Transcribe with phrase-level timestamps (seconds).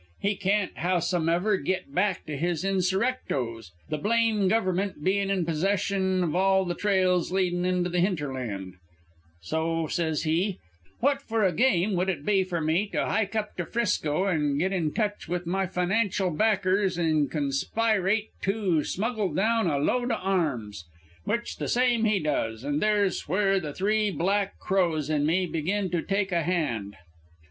[0.19, 6.33] He can't, howsomever, git back to his insurrectos; the blame Gover'ment being in possession of
[6.35, 8.77] all the trails leadin' into the hinterland;
[9.43, 10.57] so says he,
[11.01, 14.57] 'What for a game would it be for me to hyke up to 'Frisco an'
[14.57, 20.15] git in touch with my financial backers an' conspirate to smuggle down a load o'
[20.15, 20.83] arms?'
[21.25, 25.91] Which the same he does, and there's where the Three Black Crows an' me begin
[25.91, 26.95] to take a hand.